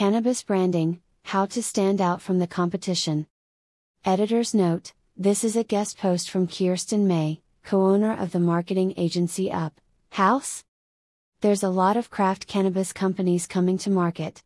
[0.00, 3.26] Cannabis Branding How to Stand Out from the Competition.
[4.02, 8.94] Editor's Note This is a guest post from Kirsten May, co owner of the marketing
[8.96, 9.78] agency Up
[10.12, 10.64] House.
[11.42, 14.42] There's a lot of craft cannabis companies coming to market.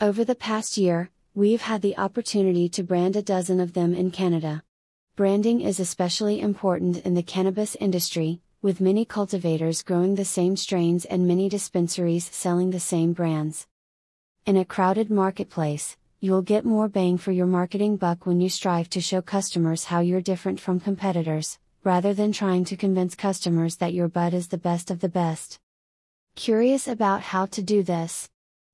[0.00, 4.10] Over the past year, we've had the opportunity to brand a dozen of them in
[4.10, 4.62] Canada.
[5.16, 11.04] Branding is especially important in the cannabis industry, with many cultivators growing the same strains
[11.04, 13.66] and many dispensaries selling the same brands.
[14.46, 18.90] In a crowded marketplace, you'll get more bang for your marketing buck when you strive
[18.90, 23.94] to show customers how you're different from competitors, rather than trying to convince customers that
[23.94, 25.58] your bud is the best of the best.
[26.34, 28.28] Curious about how to do this?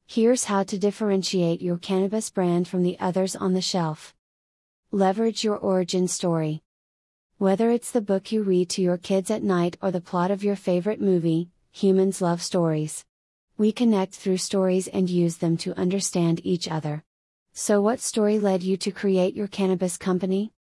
[0.09, 4.13] Here's how to differentiate your cannabis brand from the others on the shelf.
[4.91, 6.63] Leverage your origin story.
[7.39, 10.43] Whether it's the book you read to your kids at night or the plot of
[10.43, 13.05] your favorite movie, humans love stories.
[13.61, 17.05] We connect through stories and use them to understand each other.
[17.53, 20.53] So, what story led you to create your cannabis company?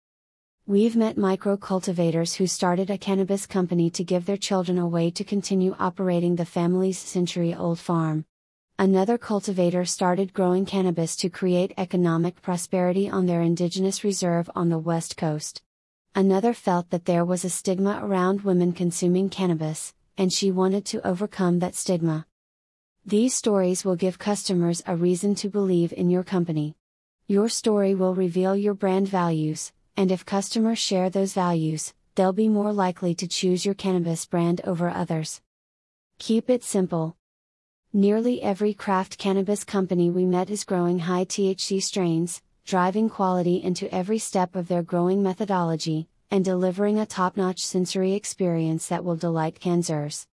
[0.67, 5.13] We've met micro cultivators who started a cannabis company to give their children a way
[5.13, 8.25] to continue operating the family's century old farm.
[8.81, 14.79] Another cultivator started growing cannabis to create economic prosperity on their indigenous reserve on the
[14.91, 15.63] west coast.
[16.17, 21.07] Another felt that there was a stigma around women consuming cannabis, and she wanted to
[21.07, 22.27] overcome that stigma.
[23.09, 26.77] These stories will give customers a reason to believe in your company.
[27.27, 32.51] Your story will reveal your brand values, and if customers share those values, they'll be
[32.51, 35.41] more likely to choose your cannabis brand over others.
[36.19, 37.17] Keep it simple.
[37.95, 43.91] Nearly every craft cannabis company we met is growing high THC strains, driving quality into
[43.91, 49.17] every step of their growing methodology, and delivering a top notch sensory experience that will
[49.17, 50.27] delight Canzers.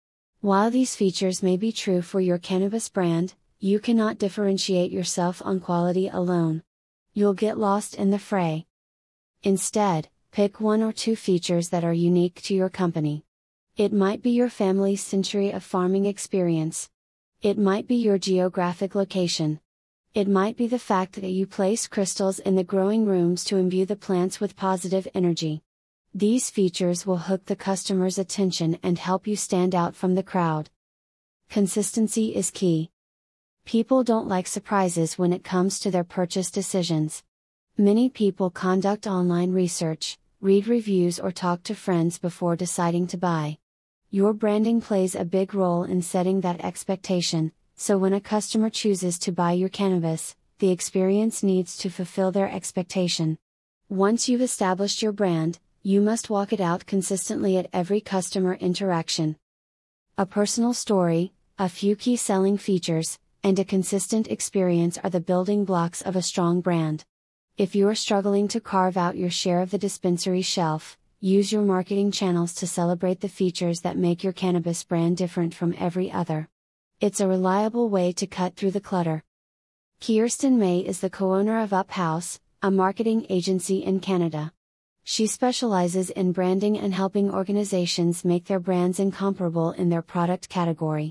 [0.42, 5.60] While these features may be true for your cannabis brand, you cannot differentiate yourself on
[5.60, 6.64] quality alone.
[7.14, 8.66] You'll get lost in the fray.
[9.44, 13.24] Instead, pick one or two features that are unique to your company.
[13.76, 16.90] It might be your family's century of farming experience.
[17.40, 19.60] It might be your geographic location.
[20.12, 23.86] It might be the fact that you place crystals in the growing rooms to imbue
[23.86, 25.62] the plants with positive energy.
[26.14, 30.68] These features will hook the customer's attention and help you stand out from the crowd.
[31.48, 32.90] Consistency is key.
[33.64, 37.22] People don't like surprises when it comes to their purchase decisions.
[37.78, 43.56] Many people conduct online research, read reviews, or talk to friends before deciding to buy.
[44.10, 49.18] Your branding plays a big role in setting that expectation, so when a customer chooses
[49.20, 53.38] to buy your cannabis, the experience needs to fulfill their expectation.
[53.88, 59.36] Once you've established your brand, you must walk it out consistently at every customer interaction.
[60.16, 65.64] A personal story, a few key selling features, and a consistent experience are the building
[65.64, 67.04] blocks of a strong brand.
[67.56, 71.62] If you are struggling to carve out your share of the dispensary shelf, use your
[71.62, 76.48] marketing channels to celebrate the features that make your cannabis brand different from every other.
[77.00, 79.24] It's a reliable way to cut through the clutter.
[80.00, 84.52] Kirsten May is the co owner of Up House, a marketing agency in Canada.
[85.04, 91.10] She specializes in branding and helping organizations make their brands incomparable in their product category.